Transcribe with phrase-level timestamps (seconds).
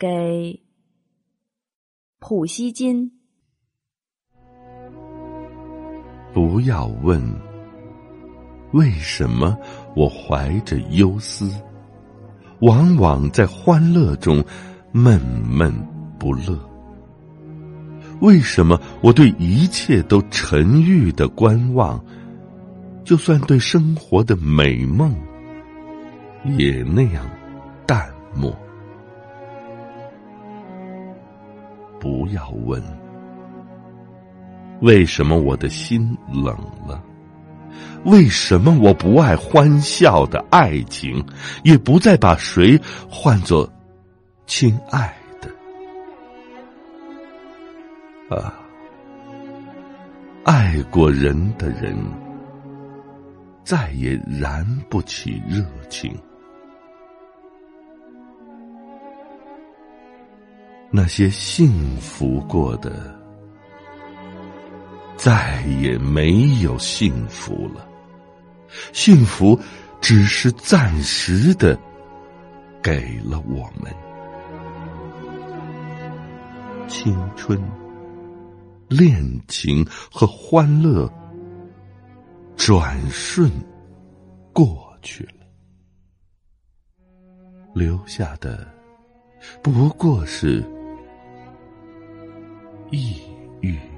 [0.00, 0.58] 给
[2.20, 3.12] 普希金。
[6.32, 7.22] 不要问
[8.72, 9.54] 为什么
[9.94, 11.52] 我怀着忧思，
[12.62, 14.42] 往往在欢乐中
[14.90, 15.70] 闷闷
[16.18, 16.58] 不乐。
[18.22, 22.02] 为什么我对一切都沉郁的观望？
[23.04, 25.14] 就算对生活的美梦，
[26.56, 27.28] 也那样
[27.86, 28.50] 淡漠。
[32.00, 32.82] 不要问。
[34.80, 37.00] 为什么我的心冷了？
[38.04, 41.24] 为什么我不爱欢笑的爱情，
[41.62, 43.70] 也不再把谁唤作
[44.46, 45.48] 亲爱的？
[48.34, 48.54] 啊，
[50.44, 51.94] 爱过人的人，
[53.62, 56.16] 再也燃不起热情。
[60.90, 63.18] 那些幸福过的。
[65.16, 67.86] 再也没有幸福了，
[68.90, 69.60] 幸福
[70.00, 71.78] 只是暂时的，
[72.82, 73.94] 给了我们
[76.88, 77.60] 青春、
[78.88, 81.06] 恋情和欢乐，
[82.56, 83.50] 转瞬
[84.54, 85.46] 过去了，
[87.74, 88.66] 留下的
[89.62, 90.64] 不过是
[92.90, 93.22] 抑
[93.60, 93.89] 郁。